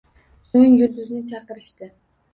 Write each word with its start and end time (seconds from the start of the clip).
So`ng 0.47 0.79
Yulduzni 0.79 1.21
chaqirishdi 1.35 1.95